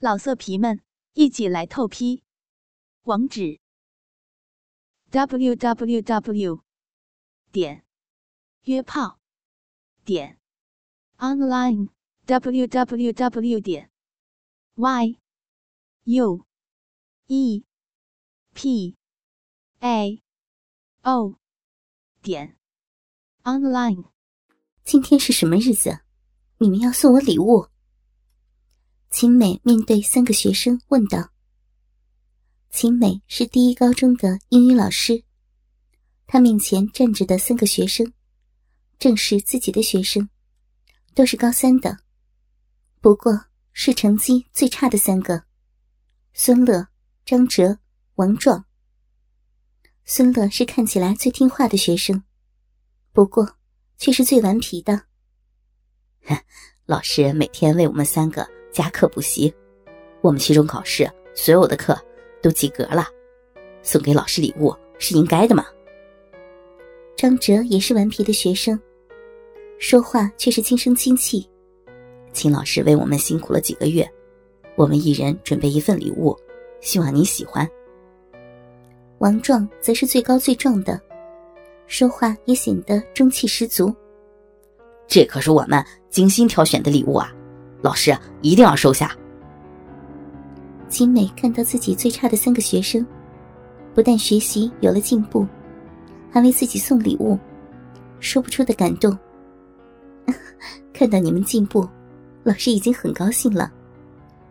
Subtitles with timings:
[0.00, 0.80] 老色皮们，
[1.14, 2.22] 一起来透批！
[3.02, 3.58] 网址
[5.10, 6.62] ：w w w
[7.50, 7.84] 点
[8.62, 9.18] 约炮
[10.04, 10.38] 点
[11.16, 11.88] online
[12.26, 13.90] w w w 点
[14.76, 15.18] y
[16.04, 16.46] u
[17.26, 17.64] e
[18.54, 18.96] p
[19.80, 20.22] a
[21.02, 21.40] o
[22.22, 22.56] 点
[23.42, 24.04] online。
[24.84, 26.02] 今天是什么日子？
[26.58, 27.68] 你们要送我礼物？
[29.10, 31.30] 秦美面对三个学生问道
[32.70, 35.24] ：“秦美是第一高中的英语老师，
[36.26, 38.12] 她面前站着的三个学生，
[38.98, 40.28] 正是自己的学生，
[41.14, 42.00] 都是高三的，
[43.00, 45.44] 不过是成绩最差的三个：
[46.34, 46.88] 孙乐、
[47.24, 47.78] 张哲、
[48.16, 48.66] 王壮。
[50.04, 52.22] 孙乐是看起来最听话的学生，
[53.12, 53.56] 不过
[53.96, 55.06] 却是最顽皮的。
[56.84, 58.46] 老师每天为我们三个。”
[58.78, 59.52] 加课补习，
[60.20, 62.00] 我们期中考试所有的课
[62.40, 63.08] 都及格了，
[63.82, 65.66] 送给老师礼物是应该的嘛。
[67.16, 68.80] 张哲也是顽皮的学生，
[69.80, 71.44] 说话却是轻声轻气。
[72.32, 74.08] 秦老师为我们辛苦了几个月，
[74.76, 76.38] 我们一人准备一份礼物，
[76.80, 77.68] 希望你喜欢。
[79.18, 81.00] 王壮则是最高最壮的，
[81.88, 83.92] 说话也显得中气十足。
[85.08, 87.34] 这可是我们精心挑选的礼物啊！
[87.80, 89.16] 老师一定要收下。
[90.88, 93.06] 秦美看到自己最差的三个学生，
[93.94, 95.46] 不但学习有了进步，
[96.30, 97.38] 还为自己送礼物，
[98.20, 99.16] 说不出的感动。
[100.92, 101.86] 看到你们进步，
[102.42, 103.70] 老师已经很高兴了。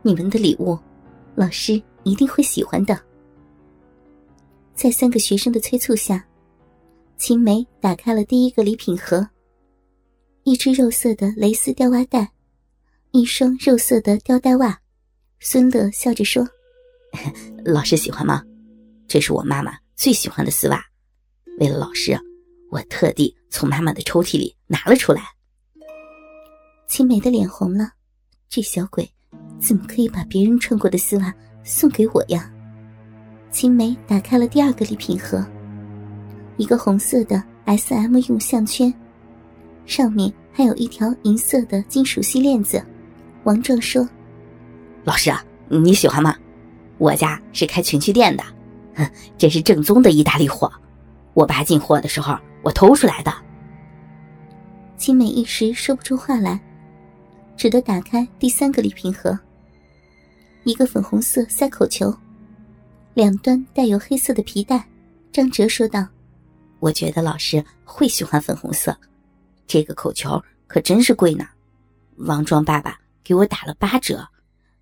[0.04, 0.78] 你们的礼物，
[1.36, 2.98] 老师一定会喜欢的。
[4.74, 6.24] 在三个学生的催促下，
[7.18, 9.28] 秦梅打开了第一个礼品盒，
[10.44, 12.37] 一只肉色的蕾丝吊袜带。
[13.18, 14.80] 一双肉色的吊带袜，
[15.40, 16.48] 孙乐笑着说
[17.66, 18.44] ：“老师喜欢吗？
[19.08, 20.80] 这是我妈妈最喜欢的丝袜，
[21.60, 22.16] 为了老师，
[22.70, 25.24] 我特地从妈妈的抽屉里拿了出来。”
[26.88, 27.90] 青梅的脸红了，
[28.50, 29.12] 这小鬼
[29.60, 32.54] 怎么可以把别人穿过的丝袜送给我呀？
[33.50, 35.44] 青梅打开了第二个礼品盒，
[36.58, 38.94] 一个红色的 S M 用项圈，
[39.88, 42.80] 上面还有一条银色的金属细链子。
[43.48, 44.06] 王壮说
[45.06, 46.36] ：“老师啊，你喜欢吗？
[46.98, 48.44] 我家是开情趣店的，
[49.38, 50.70] 这是正宗的意大利货。
[51.34, 53.34] 我爸进货的时候，我偷出来的。”
[54.98, 56.60] 青美一时说不出话来，
[57.56, 59.40] 只得打开第三个礼品盒。
[60.66, 62.14] 一个粉红色塞口球，
[63.14, 64.86] 两端带有黑色的皮带。
[65.32, 66.06] 张哲说道
[66.82, 68.94] ：“我觉得老师会喜欢粉红色，
[69.66, 71.48] 这个口球可真是贵呢。”
[72.28, 73.00] 王壮爸爸。
[73.28, 74.30] 给我打了八折，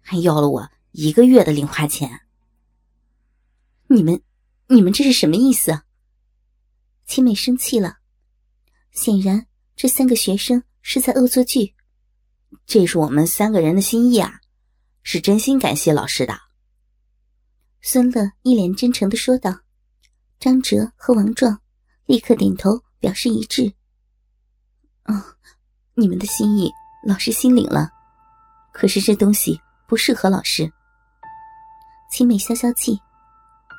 [0.02, 2.22] 还要了我一个月的零花钱。
[3.88, 4.22] 你们，
[4.68, 5.82] 你们这是什么意思？
[7.08, 7.98] 青美生气了，
[8.92, 11.74] 显然这三个学生是在恶作剧。
[12.68, 14.40] 这是我们三个人的心意啊，
[15.02, 16.40] 是真心感谢老师的。
[17.82, 19.62] 孙乐一脸真诚的说道。
[20.38, 21.60] 张哲和王壮
[22.06, 23.74] 立刻点头表示一致。
[25.06, 25.16] 哦，
[25.96, 26.70] 你们的心意，
[27.08, 27.95] 老师心领了。
[28.76, 30.70] 可是这东西不适合老师。
[32.12, 33.00] 青美消消气，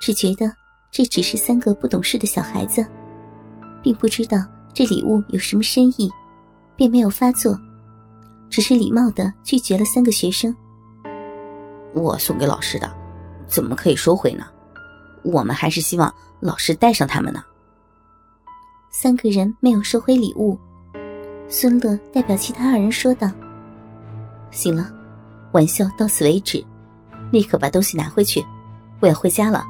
[0.00, 0.50] 只觉得
[0.90, 2.84] 这只是三个不懂事的小孩子，
[3.82, 4.38] 并不知道
[4.72, 6.10] 这礼物有什么深意，
[6.76, 7.58] 便没有发作，
[8.48, 10.54] 只是礼貌的拒绝了三个学生。
[11.92, 12.90] 我送给老师的，
[13.46, 14.46] 怎么可以收回呢？
[15.22, 17.44] 我们还是希望老师带上他们呢。
[18.90, 20.58] 三个人没有收回礼物，
[21.48, 23.30] 孙乐代表其他二人说道。
[24.50, 24.90] 行了，
[25.52, 26.64] 玩笑到此为止，
[27.30, 28.44] 立刻把东西拿回去，
[29.00, 29.64] 我要回家了。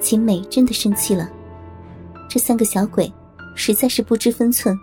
[0.00, 1.28] 秦美真的生气了，
[2.28, 3.12] 这三个小鬼
[3.54, 4.78] 实在是不知分寸，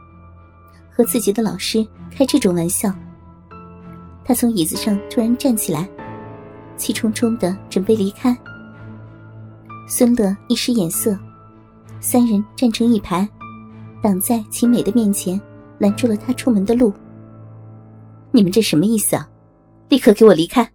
[0.92, 2.94] 和自己的老师开这种玩笑。
[4.24, 5.88] 他从椅子上突然站起来，
[6.76, 8.38] 气冲冲的准备离开。
[9.88, 11.18] 孙乐一使眼色，
[12.00, 13.28] 三人站成一排，
[14.02, 15.40] 挡在秦美的面前，
[15.80, 16.94] 拦住了他出门的路。
[18.38, 19.28] 你们这什么意思啊？
[19.90, 20.72] 立刻给我离开！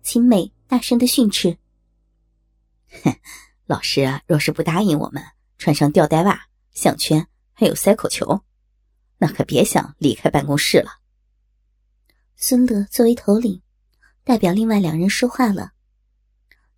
[0.00, 1.58] 秦美大声的训斥。
[3.02, 3.16] 哼，
[3.66, 5.20] 老师啊若是不答应我们
[5.58, 8.42] 穿上吊带袜、项圈，还有塞口球，
[9.18, 11.00] 那可别想离开办公室了。
[12.36, 13.60] 孙乐作为头领，
[14.22, 15.72] 代表另外两人说话了。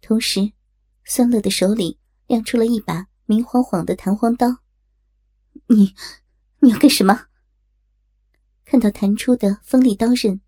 [0.00, 0.50] 同时，
[1.05, 4.61] 孙乐的手里亮出了一把明晃晃的弹簧刀。
[5.67, 5.94] 你，
[6.61, 7.27] 你要干什么？
[8.68, 10.40] 看到弹出的锋利刀刃，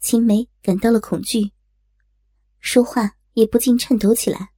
[0.00, 1.52] 秦梅感到了恐惧，
[2.58, 4.50] 说话也不禁颤抖起来。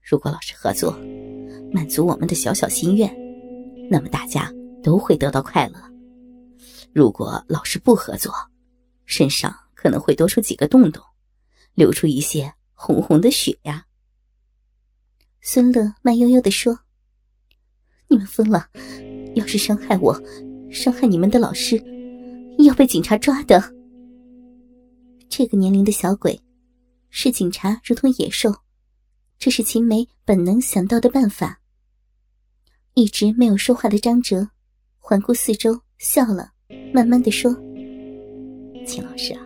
[0.00, 0.92] 如果老师合作，
[1.72, 3.12] 满足我们的小小心愿，
[3.90, 4.52] 那么大家
[4.84, 5.80] 都会得到快乐；
[6.94, 8.32] 如果老师不合作，
[9.04, 11.02] 身上可能会多出几个洞洞，
[11.74, 13.84] 流出一些红红的血呀。
[15.40, 16.78] 孙乐慢悠悠的说
[18.06, 18.70] ：“你们疯了！
[19.34, 20.14] 要是伤害我，
[20.72, 21.76] 伤害你们的老师，
[22.58, 23.62] 要被警察抓的。”
[25.28, 26.40] 这个年龄的小鬼，
[27.10, 28.52] 视警察如同野兽，
[29.38, 31.60] 这是秦梅本能想到的办法。
[32.94, 34.48] 一直没有说话的张哲，
[34.98, 36.52] 环顾四周，笑了，
[36.92, 37.52] 慢慢的说
[38.86, 39.40] ：“秦老师啊，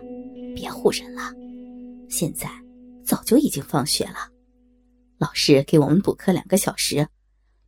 [0.53, 1.33] 别唬人了，
[2.09, 2.49] 现在
[3.05, 4.31] 早就已经放学了。”
[5.17, 7.07] 老师给我们补课两个小时，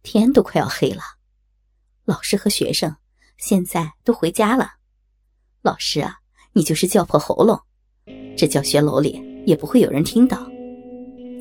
[0.03, 1.01] 天都快要黑了。
[2.03, 2.93] 老师和学生
[3.39, 4.73] 现在都回家了。
[5.61, 6.17] 老师啊，
[6.51, 7.57] 你就是叫破喉咙，
[8.37, 10.45] 这教学楼里也不会有人听到。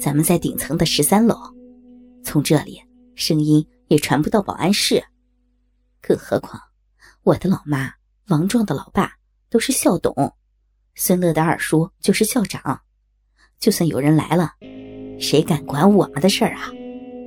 [0.00, 1.36] 咱们在顶层的十三楼，
[2.22, 2.80] 从这里
[3.16, 5.02] 声音也传不到保安室。
[6.00, 6.62] 更何况，
[7.24, 7.92] 我的老妈
[8.28, 9.12] 王壮的老爸
[9.50, 10.14] 都是校董，
[10.94, 12.80] 孙乐的二叔就是校长。
[13.58, 14.54] 就算有人来了。
[15.20, 16.70] 谁敢管我们的事儿啊？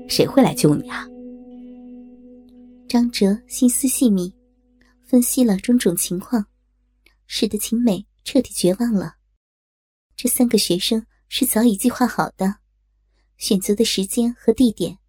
[0.08, 1.06] 谁会来救你啊？
[2.88, 4.34] 张哲心思细密，
[5.12, 6.46] 分析了种种情况，
[7.28, 9.18] 使得秦美彻底绝望了。
[10.16, 12.60] 这三个学生是早已计划好的，
[13.36, 15.00] 选择的时间和地点，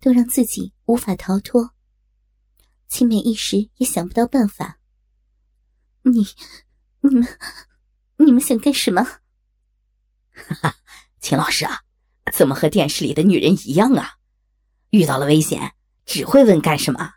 [0.00, 1.70] 都让自己无法逃脱。
[2.88, 4.80] 秦美一时也想不到办法。
[6.02, 6.26] 你、
[7.02, 7.38] 你们、
[8.16, 9.04] 你们想干什么？
[10.34, 10.76] 哈哈，
[11.20, 11.84] 秦老师啊！
[12.32, 14.16] 怎么和电视里的女人一样啊？
[14.90, 17.12] 遇到了危险只会问干什么？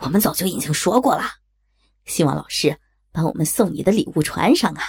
[0.00, 1.22] 我们早就已经说过了，
[2.04, 2.78] 希望老师
[3.12, 4.82] 把我们送你的礼物穿上啊。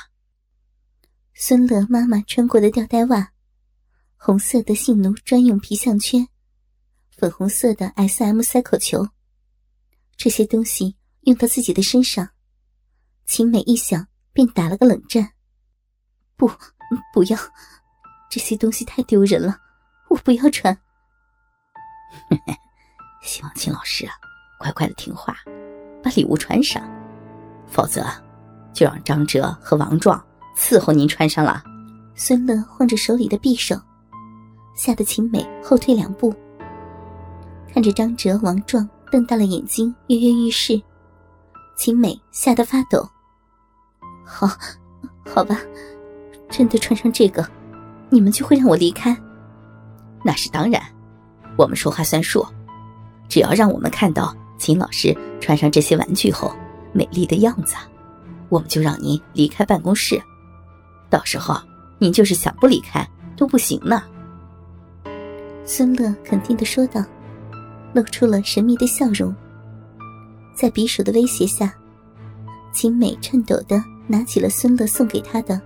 [1.34, 3.32] 孙乐妈妈穿过的吊带袜，
[4.18, 6.28] 红色的性奴专用皮项圈，
[7.10, 9.10] 粉红色的 S M 塞口球，
[10.16, 12.30] 这些东西用到自己的身上，
[13.26, 15.34] 秦美一想便打了个冷战。
[16.36, 16.50] 不，
[17.14, 17.38] 不要。
[18.30, 19.60] 这些东西太丢人了，
[20.10, 20.74] 我不要穿。
[22.30, 22.56] 嘿 嘿
[23.22, 24.14] 希望秦老师啊
[24.62, 25.36] 乖乖的听话，
[26.04, 26.84] 把礼物穿上，
[27.68, 28.06] 否则
[28.72, 30.24] 就让张哲和王壮
[30.56, 31.64] 伺候您穿上了。
[32.14, 33.76] 孙乐晃着手里的匕首，
[34.76, 36.32] 吓得秦美后退两步，
[37.74, 40.80] 看着张哲、王壮瞪大了眼睛跃跃欲试，
[41.76, 43.10] 秦美吓得发抖。
[44.24, 44.48] 好，
[45.26, 45.58] 好吧，
[46.52, 47.44] 真的穿上这个。
[48.12, 49.18] 你们就会让我离开？
[50.24, 50.80] 那是当然，
[51.58, 52.46] 我们说话算数。
[53.28, 56.56] 只要让我们看到秦老师穿上这些玩具后
[56.94, 57.76] 美丽的样子，
[58.48, 60.22] 我们就让您离开办公室。
[61.10, 61.60] 到时候
[61.98, 63.04] 您就是想不离开
[63.36, 64.04] 都不行呢。
[65.66, 67.04] 孙乐肯定的说道，
[67.92, 69.36] 露出了神秘的笑容。
[70.56, 71.74] 在匕首的威胁下，
[72.72, 75.60] 秦美颤抖的拿起了孙乐送给她的。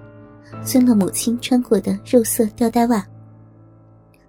[0.64, 3.06] 孙乐母亲穿过的肉色吊带袜，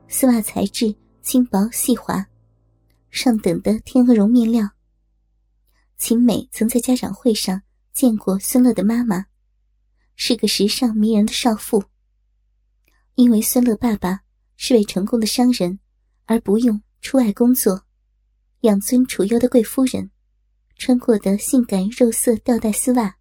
[0.08, 0.92] 丝袜材质
[1.22, 2.26] 轻薄细滑，
[3.10, 4.70] 上等的天鹅绒面料。
[5.96, 7.62] 秦美曾在家长会上
[7.92, 9.26] 见过孙乐的妈妈，
[10.14, 11.84] 是个时尚迷人的少妇。
[13.14, 14.20] 因为孙乐爸爸
[14.56, 15.78] 是位成功的商人，
[16.26, 17.86] 而不用出外工作，
[18.60, 20.10] 养尊处优的贵夫人，
[20.76, 23.16] 穿过的性感肉色吊带丝袜。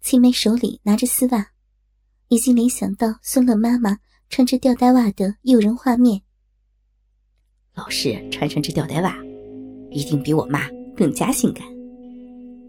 [0.00, 1.52] 秦梅手里拿着丝袜。
[2.28, 6.22] 已经联想到孙乐妈妈穿着吊带袜的诱人画面。
[7.76, 9.14] 老师穿上这吊带袜，
[9.90, 10.66] 一定比我妈
[10.96, 11.62] 更加性感。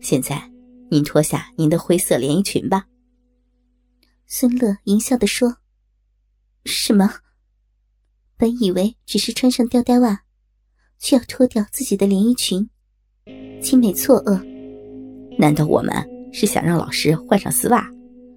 [0.02, 0.52] 现在，
[0.92, 2.86] 您脱下您的灰色连衣裙吧。
[4.26, 5.56] 孙乐淫笑的说
[6.66, 7.10] ：“什么？
[8.36, 10.24] 本以为只是穿上吊带袜，
[11.00, 12.70] 却要脱掉自己的连衣裙。”
[13.64, 14.44] 青美错愕
[15.40, 15.96] ：“难道我们
[16.34, 17.90] 是想让老师换上丝袜？”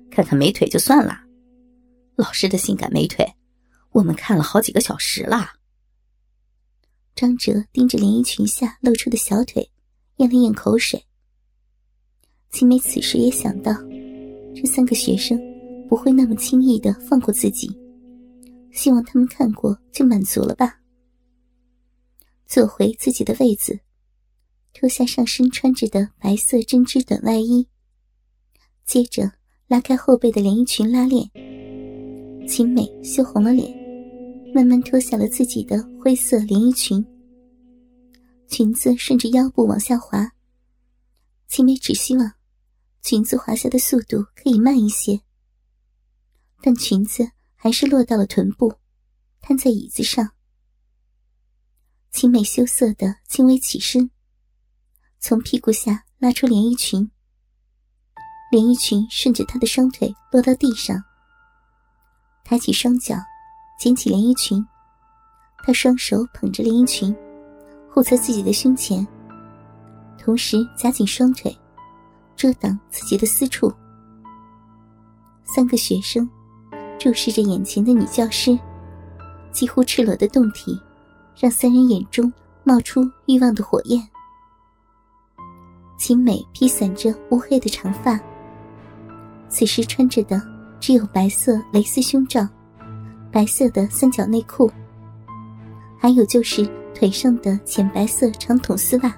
[0.08, 1.20] 看看美腿就算了，
[2.14, 3.26] 老师的性感美腿，
[3.90, 5.54] 我们看了好几个小时了。
[7.14, 9.70] 张哲盯着连衣裙下露出的小腿，
[10.16, 11.04] 咽了咽口水。
[12.50, 13.72] 秦梅此时也想到，
[14.54, 15.38] 这三个学生
[15.88, 17.70] 不会那么轻易的放过自己，
[18.72, 20.80] 希望他们看过就满足了吧。
[22.46, 23.78] 坐回自己的位子，
[24.74, 27.66] 脱下上身穿着的白色针织短外衣，
[28.84, 29.32] 接着。
[29.70, 31.30] 拉开后背的连衣裙拉链，
[32.44, 33.72] 秦美羞红了脸，
[34.54, 37.04] 慢慢脱下了自己的灰色连衣裙。
[38.49, 40.33] 裙子顺着腰部往下滑，
[41.47, 42.33] 青梅只希望
[43.00, 45.21] 裙子滑下的速度可以慢一些，
[46.61, 48.75] 但裙子还是落到了臀部，
[49.40, 50.33] 瘫在椅子上。
[52.11, 54.11] 青梅羞涩的轻微起身，
[55.21, 57.09] 从屁股下拉出连衣裙，
[58.50, 61.00] 连衣裙顺着她的双腿落到地上。
[62.45, 63.14] 抬起双脚，
[63.80, 64.64] 捡起连衣裙，
[65.64, 67.16] 她双手捧着连衣裙，
[67.90, 69.06] 护在自己的胸前，
[70.18, 71.56] 同时夹紧双腿。
[72.37, 73.70] 遮挡自己的私处。
[75.44, 76.26] 三个学生
[76.99, 78.58] 注视着眼前的女教师，
[79.52, 80.80] 几乎赤裸的胴体，
[81.38, 82.32] 让三人眼中
[82.64, 84.00] 冒出欲望的火焰。
[85.99, 88.18] 秦美披散着乌黑的长发，
[89.50, 90.40] 此时穿着的
[90.80, 92.49] 只有白色蕾丝胸罩、
[93.32, 94.70] 白色的三角内裤，
[95.99, 99.14] 还有就是腿上的浅白色长筒丝袜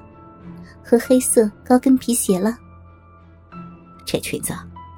[0.84, 2.56] 和黑色高跟皮鞋了。
[4.04, 4.52] 这裙子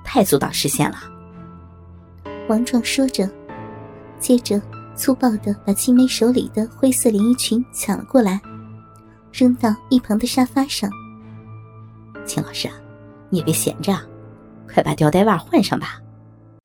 [0.04, 0.96] 太阻挡视线了。
[2.48, 3.30] 王壮说着，
[4.18, 4.60] 接着
[4.96, 8.40] 粗暴的把青梅手里的灰色连衣裙抢了过来，
[9.32, 10.90] 扔到一旁的沙发上。
[12.26, 12.68] 秦老师，
[13.30, 13.96] 你也别闲着，
[14.66, 16.00] 快把吊带袜换上吧。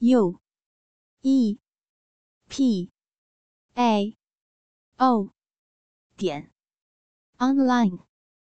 [0.00, 0.40] u
[1.22, 1.58] e.
[2.48, 2.90] P.
[3.76, 4.16] A.
[4.98, 5.32] O.
[6.16, 6.50] 点。
[7.38, 8.07] Online。